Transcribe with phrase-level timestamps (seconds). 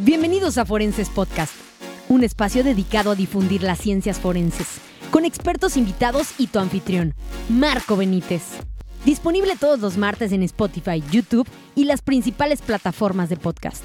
[0.00, 1.52] Bienvenidos a Forenses Podcast,
[2.08, 4.78] un espacio dedicado a difundir las ciencias forenses,
[5.10, 7.14] con expertos invitados y tu anfitrión,
[7.48, 8.44] Marco Benítez.
[9.04, 13.82] Disponible todos los martes en Spotify, YouTube y las principales plataformas de podcast.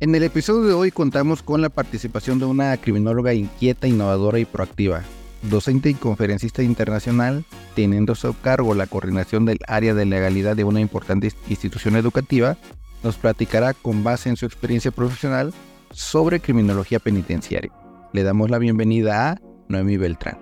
[0.00, 4.46] En el episodio de hoy contamos con la participación de una criminóloga inquieta, innovadora y
[4.46, 5.02] proactiva,
[5.42, 7.44] docente y conferencista internacional,
[7.74, 12.56] teniendo a su cargo la coordinación del área de legalidad de una importante institución educativa
[13.02, 15.52] nos platicará con base en su experiencia profesional
[15.90, 17.72] sobre criminología penitenciaria.
[18.12, 20.38] Le damos la bienvenida a Noemi Beltrán.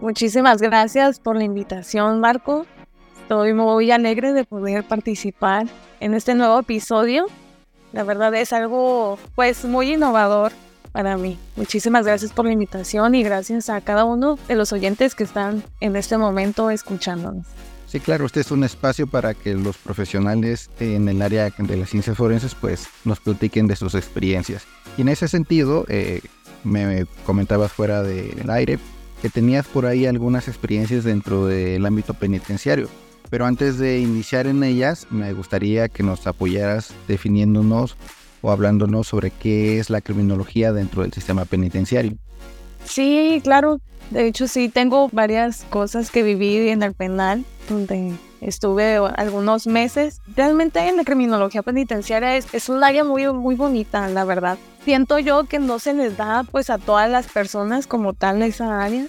[0.00, 2.66] Muchísimas gracias por la invitación, Marco.
[3.22, 5.66] Estoy muy alegre de poder participar
[6.00, 7.26] en este nuevo episodio.
[7.92, 10.52] La verdad es algo pues muy innovador
[10.92, 11.38] para mí.
[11.56, 15.62] Muchísimas gracias por la invitación y gracias a cada uno de los oyentes que están
[15.80, 17.46] en este momento escuchándonos.
[17.94, 21.90] Sí, claro, este es un espacio para que los profesionales en el área de las
[21.90, 24.64] ciencias forenses pues nos platiquen de sus experiencias.
[24.98, 26.20] Y en ese sentido, eh,
[26.64, 28.80] me comentabas fuera del aire
[29.22, 32.88] que tenías por ahí algunas experiencias dentro del ámbito penitenciario.
[33.30, 37.96] Pero antes de iniciar en ellas, me gustaría que nos apoyaras definiéndonos
[38.42, 42.18] o hablándonos sobre qué es la criminología dentro del sistema penitenciario.
[42.84, 43.80] Sí, claro.
[44.10, 50.20] De hecho, sí, tengo varias cosas que viví en el penal, donde estuve algunos meses.
[50.36, 54.58] Realmente en la criminología penitenciaria es, es un área muy, muy bonita, la verdad.
[54.84, 58.82] Siento yo que no se les da pues a todas las personas como tal esa
[58.82, 59.06] área,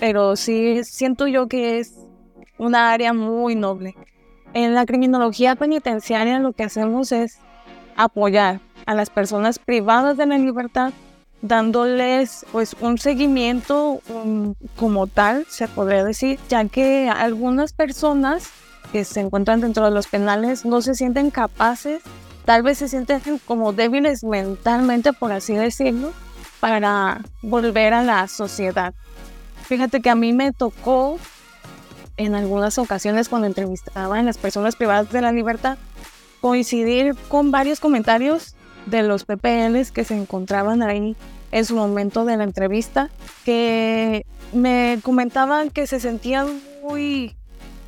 [0.00, 1.94] pero sí siento yo que es
[2.56, 3.94] una área muy noble.
[4.54, 7.38] En la criminología penitenciaria lo que hacemos es
[7.96, 10.92] apoyar a las personas privadas de la libertad
[11.42, 14.00] dándoles pues un seguimiento
[14.76, 18.50] como tal, se podría decir, ya que algunas personas
[18.92, 22.02] que se encuentran dentro de los penales no se sienten capaces,
[22.44, 26.12] tal vez se sienten como débiles mentalmente, por así decirlo,
[26.58, 28.94] para volver a la sociedad.
[29.62, 31.18] Fíjate que a mí me tocó
[32.16, 35.78] en algunas ocasiones cuando entrevistaba a las personas privadas de la libertad
[36.40, 38.56] coincidir con varios comentarios
[38.86, 41.16] de los PPLs que se encontraban ahí
[41.52, 43.10] en su momento de la entrevista,
[43.44, 47.34] que me comentaban que se sentían muy,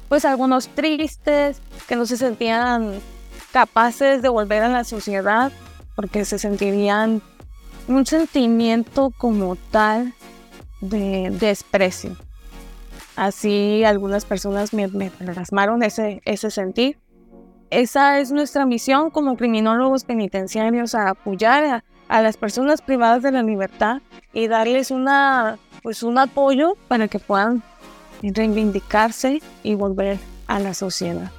[0.09, 3.01] pues algunos tristes, que no se sentían
[3.53, 5.53] capaces de volver a la sociedad,
[5.95, 7.23] porque se sentirían
[7.89, 10.15] un sentimiento como tal
[10.81, 12.17] de desprecio.
[13.15, 16.99] Así algunas personas me, me plasmaron ese, ese sentir
[17.73, 23.43] esa es nuestra misión como criminólogos penitenciarios, a apoyar a, las personas privadas de la
[23.43, 24.03] libertad
[24.35, 27.63] y darles una, pues un apoyo para que puedan
[28.23, 30.19] reivindicarse y volver
[30.49, 31.33] a la sociedad.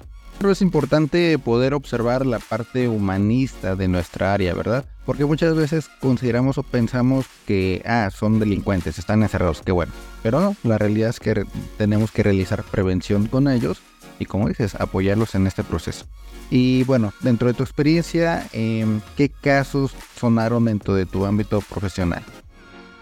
[0.49, 4.85] Es importante poder observar la parte humanista de nuestra área, ¿verdad?
[5.05, 9.93] Porque muchas veces consideramos o pensamos que, ah, son delincuentes, están encerrados, qué bueno.
[10.23, 11.45] Pero no, la realidad es que
[11.77, 13.83] tenemos que realizar prevención con ellos
[14.17, 16.07] y como dices, apoyarlos en este proceso.
[16.49, 22.23] Y bueno, dentro de tu experiencia, em, ¿qué casos sonaron dentro de tu ámbito profesional?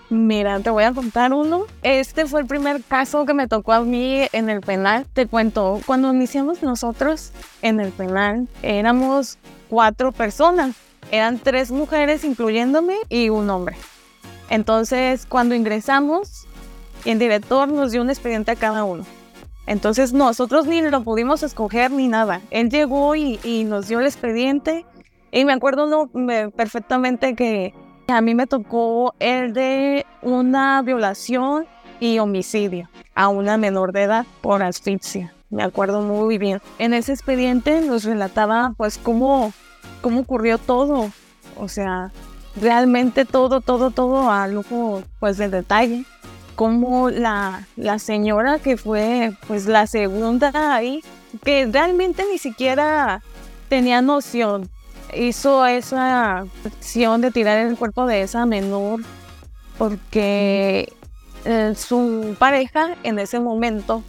[0.09, 1.63] Mira, te voy a contar uno.
[1.84, 5.06] Este fue el primer caso que me tocó a mí en el penal.
[5.13, 7.31] Te cuento, cuando iniciamos nosotros
[7.62, 9.38] en el penal, éramos
[9.69, 10.75] cuatro personas.
[11.12, 13.78] Eran tres mujeres, incluyéndome, y un hombre.
[14.50, 16.46] Entonces, cuando ingresamos,
[17.06, 19.06] el director nos dio un expediente a cada uno.
[19.68, 22.42] Entonces nosotros ni lo pudimos escoger ni nada.
[22.50, 24.86] Él llegó y, nos dio el expediente
[25.32, 26.10] y me acuerdo no,
[26.52, 27.74] perfectamente que
[28.08, 31.66] a mí me tocó el de una violación
[32.00, 35.34] y homicidio a una menor de edad por asfixia.
[35.50, 36.62] Me acuerdo muy bien.
[36.80, 39.54] En ese expediente nos relataba pues cómo,
[40.02, 41.12] cómo ocurrió todo.
[41.58, 42.12] O sea,
[42.60, 46.06] realmente todo, todo, todo a lujo pues de detalle
[46.62, 47.66] como la,
[47.98, 51.04] señora que fue pues la segunda ahí,
[51.44, 53.24] que realmente ni siquiera
[53.68, 54.70] tenía noción,
[55.12, 59.00] hizo esa acción de tirar el cuerpo de esa menor
[59.80, 60.94] porque
[61.46, 64.03] eh, su pareja en ese momento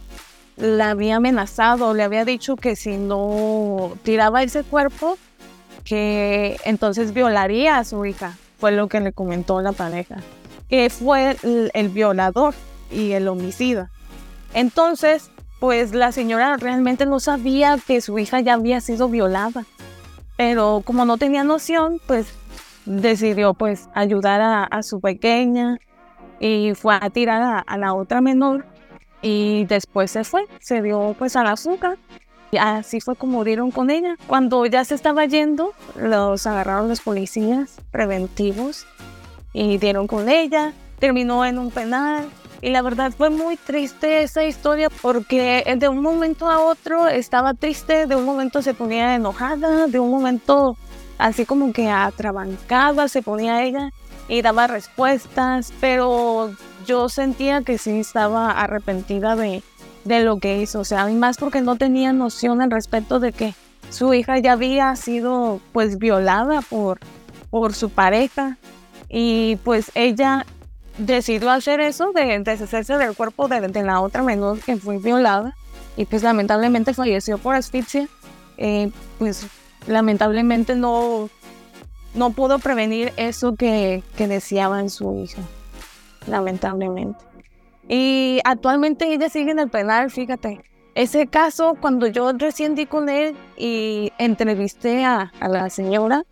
[0.55, 5.17] la había amenazado, le había dicho que si no tiraba ese cuerpo,
[5.83, 10.17] que entonces violaría a su hija, fue lo que le comentó la pareja
[10.73, 11.37] que fue
[11.75, 12.55] el, violador
[12.89, 13.91] y el homicida.
[14.55, 15.29] Entonces,
[15.59, 19.65] pues la señora realmente no sabía que su hija ya había sido violada,
[20.35, 22.33] pero como no tenía noción, pues
[22.87, 25.77] decidió pues ayudar a, su pequeña
[26.39, 28.65] y fue a tirar a, la otra menor
[29.21, 31.99] y después se fue, se dio pues a la azúcar
[32.59, 34.15] Así fue como dieron con ella.
[34.27, 38.85] Cuando ya se estaba yendo, los agarraron los policías preventivos
[39.53, 40.73] y dieron con ella.
[40.99, 42.27] Terminó en un penal.
[42.61, 47.53] Y la verdad fue muy triste esa historia porque de un momento a otro estaba
[47.53, 50.77] triste, de un momento se ponía enojada, de un momento
[51.17, 53.91] así como que atrabancada se ponía ella
[54.29, 56.53] y daba respuestas, pero
[56.85, 59.61] yo sentía que sí estaba arrepentida de,
[60.05, 63.33] de lo que hizo, o sea, y más porque no tenía noción al respecto de
[63.33, 63.53] que
[63.89, 66.99] su hija ya había sido pues violada por,
[67.49, 68.57] por su pareja
[69.15, 70.43] y pues ella
[70.97, 75.55] decidió hacer eso de deshacerse del cuerpo de, la otra menor que fue violada
[75.95, 78.07] y pues lamentablemente falleció por asfixia.
[78.57, 78.89] Eh,
[79.19, 79.45] pues
[79.85, 81.29] lamentablemente no,
[82.15, 85.43] no pudo prevenir eso que, que deseaba en su hija,
[86.25, 87.23] lamentablemente.
[87.87, 90.63] Y actualmente ella sigue en el penal, fíjate.
[90.95, 96.23] Ese caso, cuando yo recién di con él y entrevisté a, a la señora,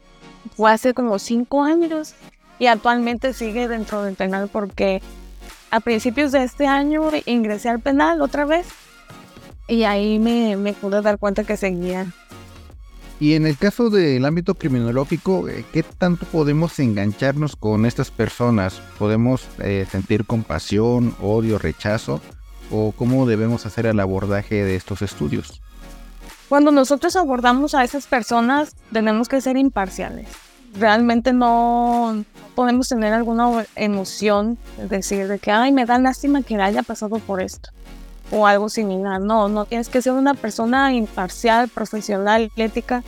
[0.55, 2.15] fue hace como cinco años
[2.61, 5.01] y actualmente sigue dentro del penal porque
[5.71, 8.67] a principios de este año ingresé al penal otra vez
[9.67, 12.05] y ahí me, me pude dar cuenta que seguía.
[13.19, 18.79] Y en el caso del ámbito criminológico, eh, ¿qué tanto podemos engancharnos con estas personas?
[18.99, 22.21] ¿Podemos eh, sentir compasión, odio, rechazo?
[22.69, 25.63] ¿O cómo debemos hacer el abordaje de estos estudios?
[26.47, 30.27] Cuando nosotros abordamos a esas personas, tenemos que ser imparciales
[30.73, 32.23] realmente no
[32.55, 37.19] podemos tener alguna emoción, es decir, de que, ay, me da lástima que haya pasado
[37.19, 37.69] por esto
[38.31, 39.21] o algo similar.
[39.21, 43.03] No, no tienes que ser una persona imparcial, profesional, ética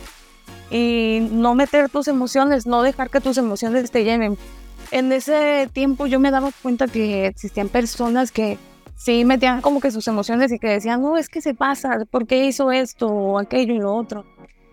[0.70, 4.36] y no meter tus emociones, no dejar que tus emociones te llenen.
[4.90, 8.58] En ese tiempo yo me daba cuenta que existían personas que
[8.96, 12.26] sí metían como que sus emociones y que decían, no, es que se pasa, ¿por
[12.26, 14.24] qué hizo esto o aquello y lo otro?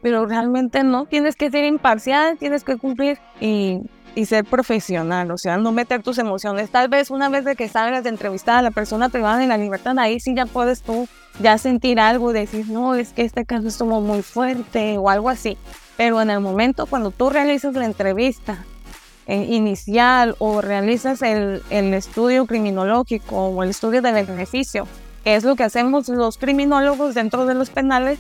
[0.01, 3.81] Pero realmente no, tienes que ser imparcial, tienes que cumplir y,
[4.15, 6.69] y, ser profesional, o sea, no meter tus emociones.
[6.69, 9.57] Tal vez una vez de que salgas de entrevistar a la persona privada en la
[9.57, 11.07] libertad, ahí sí ya puedes tú
[11.39, 15.57] ya sentir algo, decir, no, es que este caso estuvo muy fuerte o algo así.
[15.97, 18.65] Pero en el momento cuando tú realizas la entrevista
[19.27, 24.87] eh, inicial o realizas el, el estudio criminológico o el estudio de beneficio,
[25.23, 28.19] que es lo que hacemos los criminólogos dentro de los penales,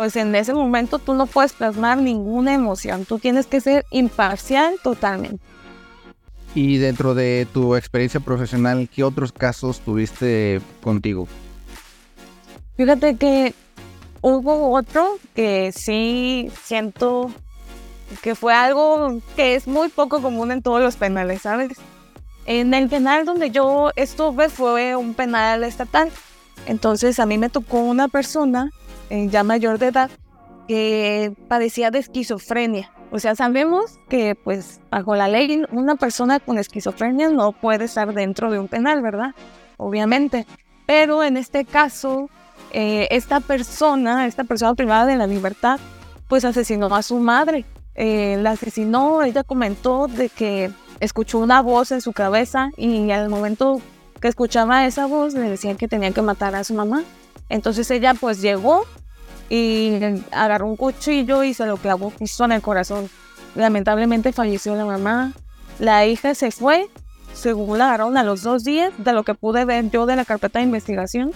[0.00, 4.76] pues en ese momento tú no puedes plasmar ninguna emoción, tú tienes que ser imparcial
[4.82, 5.44] totalmente.
[6.54, 11.28] Y dentro de tu experiencia profesional, ¿qué otros casos tuviste contigo?
[12.78, 13.52] Fíjate que
[14.22, 17.30] hubo otro que sí siento
[18.22, 21.72] que fue algo que es muy poco común en todos los penales, ¿sabes?
[22.46, 26.10] En el penal donde yo estuve fue un penal estatal.
[26.66, 28.70] Entonces a mí me tocó una persona
[29.10, 30.10] ya mayor de edad
[30.68, 32.92] que padecía de esquizofrenia.
[33.10, 38.14] O sea, sabemos que pues bajo la ley una persona con esquizofrenia no puede estar
[38.14, 39.34] dentro de un penal, ¿verdad?
[39.78, 40.46] Obviamente.
[40.86, 42.30] Pero en este caso,
[42.72, 45.80] eh, esta persona, esta persona privada de la libertad,
[46.28, 47.64] pues asesinó a su madre.
[47.96, 50.70] Eh, la asesinó, ella comentó de que
[51.00, 53.80] escuchó una voz en su cabeza y al momento
[54.20, 57.02] que escuchaba esa voz le decían que tenía que matar a su mamá.
[57.48, 58.84] Entonces ella pues llegó
[59.50, 59.98] y
[60.30, 63.10] agarró un cuchillo y se lo clavó justo en el corazón.
[63.56, 65.32] Lamentablemente falleció la mamá.
[65.80, 66.88] La hija se fue,
[67.34, 70.24] según la agarraron a los dos días, de lo que pude ver yo de la
[70.24, 71.32] carpeta de investigación.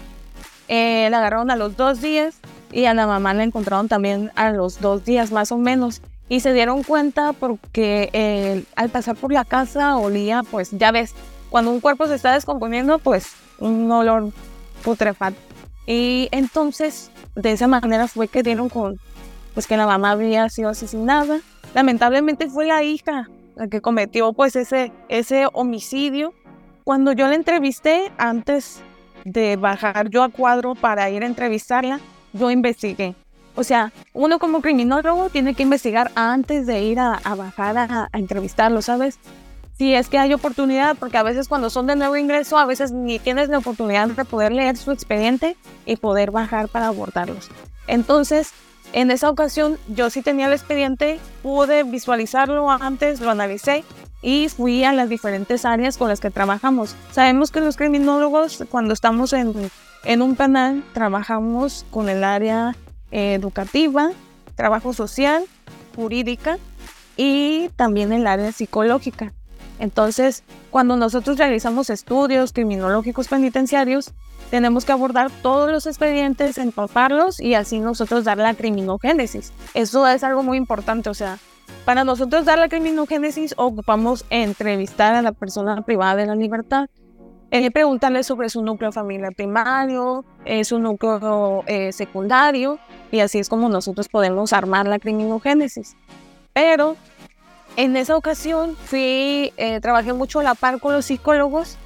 [0.69, 2.37] Eh, la agarraron a los dos días
[2.71, 6.01] y a la mamá la encontraron también a los dos días más o menos.
[6.29, 11.15] Y se dieron cuenta porque eh, al pasar por la casa olía, pues ya ves,
[11.51, 14.31] cuando un cuerpo se está descomponiendo, pues un olor
[14.85, 15.54] putrefacto.
[15.87, 18.99] Y entonces, de esa manera fue que dieron con,
[19.53, 21.41] pues que la mamá había sido asesinada.
[21.75, 26.35] Lamentablemente fue la hija la que cometió pues ese, ese homicidio.
[26.85, 28.83] Cuando yo la entrevisté, antes
[29.25, 32.01] de bajar yo a cuadro para ir a entrevistarla,
[32.33, 33.15] yo investigué.
[33.57, 38.19] O sea, uno como criminólogo tiene que investigar antes de ir a, bajar a, a
[38.19, 39.19] entrevistarlo, ¿sabes?
[39.77, 42.93] Si es que hay oportunidad, porque a veces cuando son de nuevo ingreso, a veces
[42.93, 47.51] ni tienes la oportunidad de poder leer su expediente y poder bajar para abordarlos.
[47.87, 48.53] Entonces,
[48.93, 53.85] en esa ocasión yo sí tenía el expediente, pude visualizarlo antes, lo analicé
[54.23, 56.95] y fui a las diferentes áreas con las que trabajamos.
[57.11, 59.53] Sabemos que los criminólogos, cuando estamos en,
[60.05, 62.77] en un canal, trabajamos con el área
[63.11, 64.11] educativa,
[64.55, 65.45] trabajo social,
[65.95, 66.59] jurídica
[67.17, 69.33] y también el área psicológica.
[69.79, 74.13] Entonces, cuando nosotros realizamos estudios criminológicos penitenciarios,
[74.51, 79.53] tenemos que abordar todos los expedientes, empaparlos y así nosotros dar la criminogénesis.
[79.75, 81.39] Eso es algo muy importante, o sea,
[81.85, 86.89] para nosotros dar la criminogénesis ocupamos entrevistar a la persona privada de la libertad,
[87.51, 92.79] eh, preguntarle sobre su núcleo familiar primario, eh, su núcleo eh, secundario,
[93.13, 95.97] y así es como nosotros podemos armar la criminogénesis.
[96.53, 96.97] Pero
[97.77, 99.53] en esa ocasión fui,
[99.83, 101.77] trabajé mucho a la par con los psicólogos,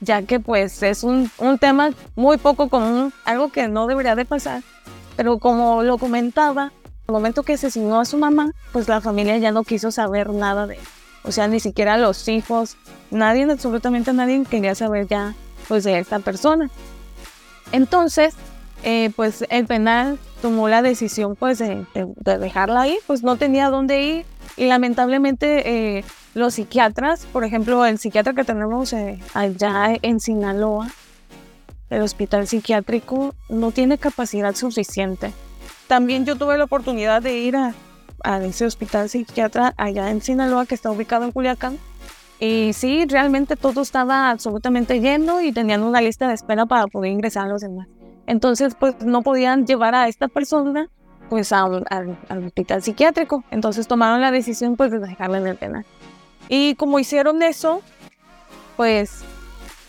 [0.00, 4.24] ya que pues es un, un tema muy poco común, algo que no debería de
[4.24, 4.62] pasar,
[5.16, 6.72] pero como lo comentaba,
[7.08, 10.66] el momento que asesinó a su mamá, pues la familia ya no quiso saber nada
[10.66, 10.80] de él.
[11.24, 12.76] O sea, ni siquiera los hijos,
[13.10, 15.34] nadie, absolutamente nadie quería saber ya
[15.68, 16.70] pues de esta persona.
[17.70, 18.34] Entonces,
[18.82, 21.86] eh, pues el penal tomó la decisión pues de,
[22.24, 27.98] dejarla ahí, pues no tenía dónde ir y lamentablemente eh, los psiquiatras, por ejemplo, el
[27.98, 30.88] psiquiatra que tenemos eh, allá en Sinaloa,
[31.90, 35.32] el hospital psiquiátrico, no tiene capacidad suficiente
[35.92, 37.74] también yo tuve la oportunidad de ir a,
[38.44, 41.76] ese hospital psiquiatra allá en Sinaloa, que está ubicado en Culiacán.
[42.40, 47.12] Y sí, realmente todo estaba absolutamente lleno y tenían una lista de espera para poder
[47.12, 47.88] ingresar a los demás.
[48.26, 50.88] Entonces, pues no podían llevar a esta persona
[51.32, 51.86] pues al,
[52.28, 53.42] hospital psiquiátrico.
[53.50, 55.86] Entonces tomaron la decisión pues de dejarla en el penal.
[56.50, 57.80] Y como hicieron eso,
[58.76, 59.24] pues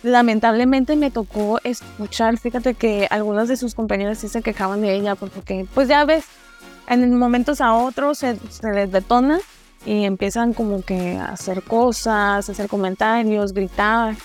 [0.03, 5.15] lamentablemente me tocó escuchar, fíjate que algunos de sus compañeros sí se quejaban de ella,
[5.15, 6.23] porque pues ya ves,
[6.87, 8.39] en momentos a otros se,
[8.73, 9.39] les detona
[9.85, 14.15] y empiezan como que a hacer cosas, a hacer comentarios, gritar.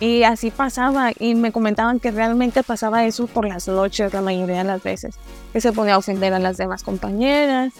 [0.00, 4.58] Y así pasaba, y me comentaban que realmente pasaba eso por las noches la mayoría
[4.58, 5.16] de las veces,
[5.52, 7.72] que se ponía a ofender a las demás compañeras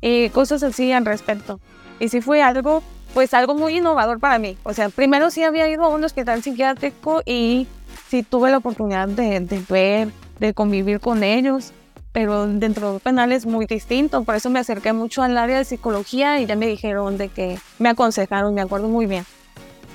[0.00, 1.60] y cosas así al respecto.
[2.00, 2.82] Y sí fue algo
[3.16, 4.58] pues algo muy innovador para mí.
[4.62, 7.66] O sea, primero sí había ido a un hospital psiquiátrico y
[8.08, 9.40] sí tuve la oportunidad de,
[9.70, 11.72] ver, de convivir con ellos,
[12.12, 14.22] pero dentro del penal es muy distinto.
[14.24, 17.58] Por eso me acerqué mucho al área de psicología y ya me dijeron de que
[17.78, 19.24] me aconsejaron, me acuerdo muy bien.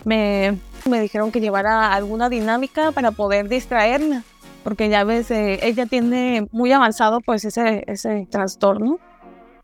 [0.03, 4.23] Me, me dijeron que llevara alguna dinámica para poder distraerla,
[4.63, 8.99] porque ya ves, eh, ella tiene muy avanzado pues ese, ese trastorno.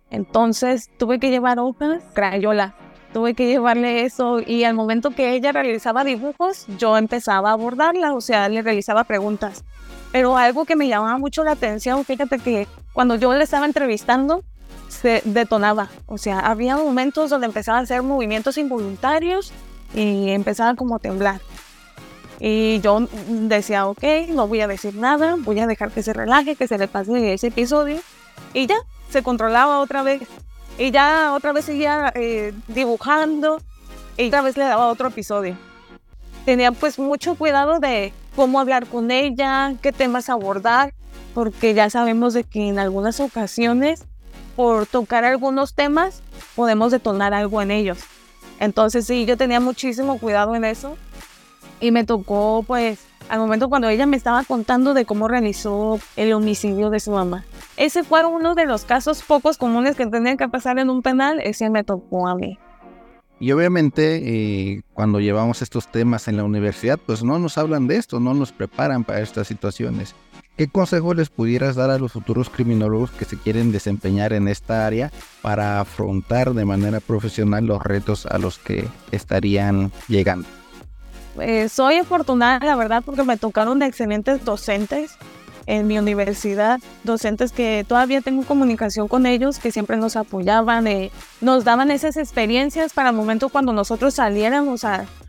[0.09, 2.75] Entonces tuve que llevar hojas, crayola,
[3.13, 8.13] tuve que llevarle eso y al momento que ella realizaba dibujos, yo empezaba a abordarla,
[8.13, 9.63] o sea, le realizaba preguntas.
[10.11, 14.43] Pero algo que me llamaba mucho la atención, fíjate que cuando yo le estaba entrevistando,
[14.87, 15.89] se detonaba.
[16.05, 19.51] O sea, había momentos donde empezaba a hacer movimientos involuntarios
[19.93, 21.41] y empezaba como a temblar.
[22.39, 26.55] Y yo decía, ok, no voy a decir nada, voy a dejar que se relaje,
[26.55, 27.99] que se le pase ese episodio.
[28.53, 28.77] Y ya,
[29.09, 30.21] se controlaba otra vez.
[30.77, 33.59] Y ya otra vez seguía eh, dibujando
[34.15, 35.57] y otra vez le daba otro episodio.
[36.45, 40.93] Tenía pues mucho cuidado de cómo hablar con ella, qué temas abordar,
[41.33, 44.05] porque ya sabemos de que en algunas ocasiones
[44.55, 46.21] por tocar algunos temas
[46.55, 47.99] podemos detonar algo en ellos.
[48.59, 50.97] Entonces sí, yo tenía muchísimo cuidado en eso
[51.79, 56.33] y me tocó pues al momento cuando ella me estaba contando de cómo realizó el
[56.33, 57.45] homicidio de su mamá.
[57.75, 61.39] Ese fue uno de los casos pocos comunes que tenían que pasar en un penal,
[61.43, 62.57] ese me tocó a mí.
[63.39, 67.97] Y obviamente eh, cuando llevamos estos temas en la universidad, pues no nos hablan de
[67.97, 70.15] esto, no nos preparan para estas situaciones.
[70.57, 74.87] ¿Qué consejo les pudieras dar a los futuros criminólogos que se quieren desempeñar en esta
[74.87, 75.11] área
[75.43, 80.47] para afrontar de manera profesional los retos a los que estarían llegando?
[81.39, 85.11] Eh, soy afortunada, la verdad, porque me tocaron excelentes docentes
[85.67, 91.11] en mi universidad, docentes que todavía tengo comunicación con ellos, que siempre nos apoyaban, eh,
[91.39, 94.85] nos daban esas experiencias para el momento cuando nosotros saliéramos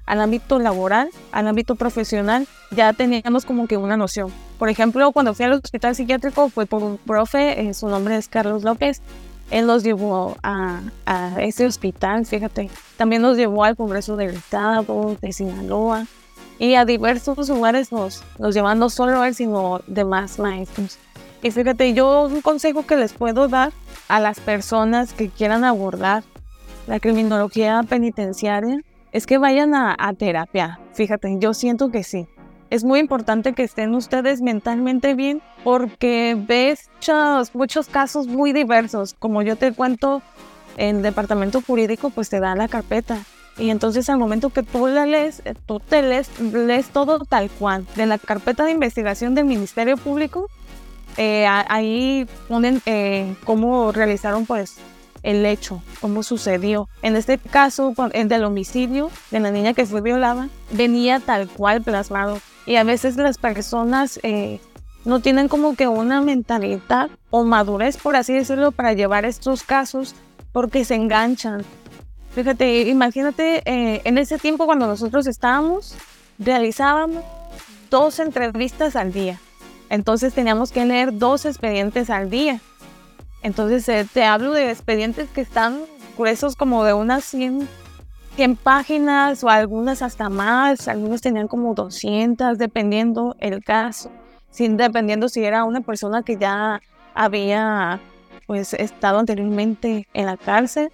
[0.08, 4.32] al ámbito laboral, al ámbito profesional, ya teníamos como que una noción.
[4.58, 8.26] Por ejemplo, cuando fui al hospital psiquiátrico fue por un profe, eh, su nombre es
[8.26, 9.02] Carlos López,
[9.50, 12.70] él nos llevó a, a, ese hospital, fíjate.
[12.96, 16.06] También nos llevó al Congreso del Estado, de Sinaloa
[16.58, 20.98] y a diversos lugares nos, nos llevan no solo él, sino demás maestros.
[21.42, 23.72] Y fíjate, yo un consejo que les puedo dar
[24.08, 26.24] a las personas que quieran abordar
[26.86, 28.80] la criminología penitenciaria
[29.12, 30.80] es que vayan a, terapia.
[30.94, 32.26] Fíjate, yo siento que sí.
[32.70, 36.90] Es muy importante que estén ustedes mentalmente bien porque ves
[37.54, 39.14] muchos, casos muy diversos.
[39.14, 40.22] Como yo te cuento,
[40.76, 43.18] en el departamento jurídico pues te da la carpeta
[43.58, 47.50] y entonces al momento que tú la lees, eh, tú te lees, lees todo tal
[47.50, 47.86] cual.
[47.96, 50.48] De la carpeta de investigación del Ministerio Público,
[51.16, 54.76] eh, ahí ponen eh, cómo realizaron pues
[55.22, 56.88] el hecho, cómo sucedió.
[57.02, 61.82] En este caso, el del homicidio de la niña que fue violada, venía tal cual
[61.82, 62.40] plasmado.
[62.66, 64.60] y a veces las personas eh,
[65.04, 70.14] no tienen como que una mentalidad o madurez, por así decirlo, para llevar estos casos
[70.52, 71.64] porque se enganchan.
[72.34, 75.94] Fíjate, imagínate, eh, en ese tiempo cuando nosotros estábamos,
[76.38, 77.24] realizábamos
[77.90, 79.40] dos entrevistas al día.
[79.90, 82.60] Entonces teníamos que leer dos expedientes al día.
[83.42, 85.80] Entonces eh, te hablo de expedientes que están
[86.16, 87.68] gruesos como de unas 100
[88.38, 94.12] 100 páginas o algunas hasta más, algunos tenían como 200, dependiendo el caso,
[94.52, 96.80] sin, dependiendo si era una persona que ya
[97.14, 97.98] había
[98.46, 100.92] pues estado anteriormente en la cárcel,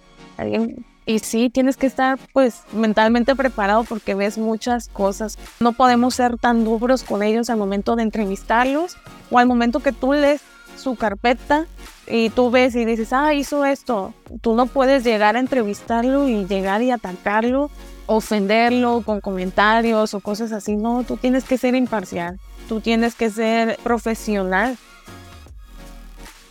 [1.05, 5.37] y sí, tienes que estar pues mentalmente preparado porque ves muchas cosas.
[5.59, 8.97] No podemos ser tan duros con ellos al momento de entrevistarlos
[9.29, 10.41] o al momento que tú lees
[10.85, 11.65] su carpeta
[12.05, 14.13] y tú ves y dices, ah, hizo esto.
[14.41, 17.71] Tú no puedes llegar a entrevistarlo y llegar y atacarlo,
[18.05, 20.75] ofenderlo con comentarios o cosas así.
[20.75, 22.39] No, tú tienes que ser imparcial.
[22.69, 24.77] Tú tienes que ser profesional.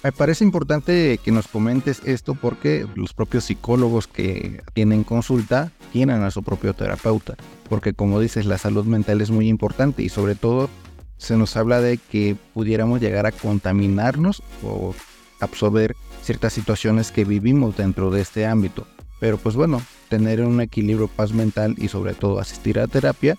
[0.03, 6.25] Me parece importante que nos comentes esto porque los propios psicólogos que tienen consulta tienen
[6.25, 7.37] a su propio terapeuta.
[7.69, 10.69] Porque como dices, la salud mental es muy importante y sobre todo
[11.17, 14.95] se nos habla de que pudiéramos llegar a contaminarnos o
[15.41, 18.87] absorber ciertas situaciones que vivimos dentro de este ámbito.
[19.21, 23.37] Pero pues bueno, tener un equilibrio paz mental y sobre todo asistir a terapia,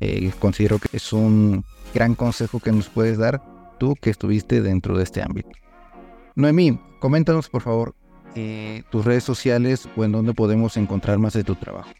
[0.00, 3.42] eh, considero que es un gran consejo que nos puedes dar
[3.78, 5.50] tú que estuviste dentro de este ámbito.
[6.34, 7.94] Noemí, coméntanos por favor
[8.34, 11.90] eh, tus redes sociales o en dónde podemos encontrar más de tu trabajo.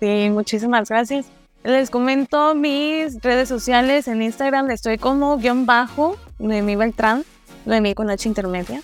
[0.00, 1.30] Sí, muchísimas gracias.
[1.64, 4.08] Les comento mis redes sociales.
[4.08, 7.24] En Instagram estoy como guion bajo Noemí Beltrán,
[7.66, 8.82] Noemí con H intermedia.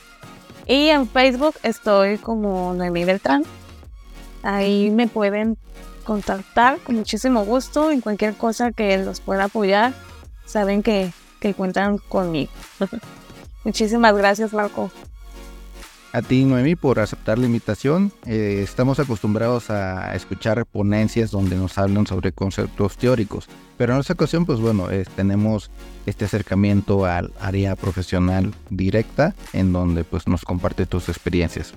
[0.67, 3.45] Y en Facebook estoy como Noemí Beltrán.
[4.45, 5.59] Ahí me pueden
[6.05, 9.93] contactar con muchísimo gusto en cualquier cosa que los pueda apoyar.
[10.47, 12.53] Saben que, que cuentan conmigo.
[13.65, 14.91] Muchísimas gracias, Marco
[16.13, 18.13] a ti, Noemí, por aceptar la invitación.
[18.27, 24.15] Eh, estamos acostumbrados a escuchar ponencias donde nos hablan sobre conceptos teóricos, pero en esta
[24.15, 25.71] ocasión, pues bueno, eh, tenemos
[26.07, 31.75] este acercamiento al área profesional directa, en donde pues nos comparte tus experiencias.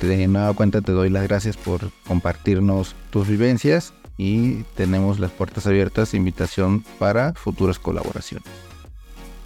[0.00, 5.66] De nueva cuenta te doy las gracias por compartirnos tus vivencias y tenemos las puertas
[5.66, 8.46] abiertas, invitación para futuras colaboraciones.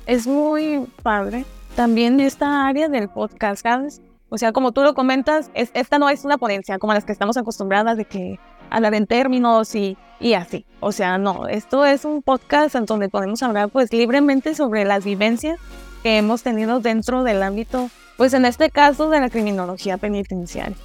[0.07, 1.45] Es muy padre
[1.77, 4.03] también esta área del podcast, ¿sabes?
[4.29, 7.13] O sea, como tú lo comentas, es, esta no es una ponencia como las que
[7.13, 8.39] estamos acostumbradas de que
[8.71, 10.65] hablar en términos y, y así.
[10.79, 15.05] O sea, no, esto es un podcast en donde podemos hablar pues libremente sobre las
[15.05, 15.59] vivencias
[16.03, 20.77] que hemos tenido dentro del ámbito, pues en este caso de la criminología penitenciaria.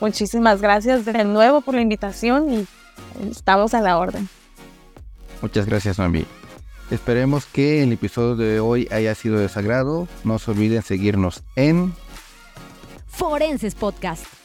[0.00, 2.66] Muchísimas gracias de nuevo por la invitación y
[3.30, 4.28] estamos a la orden.
[5.40, 6.24] Muchas gracias, Noemí.
[6.90, 10.08] Esperemos que el episodio de hoy haya sido de sagrado.
[10.24, 11.92] No se olviden seguirnos en
[13.06, 14.37] Forenses Podcast.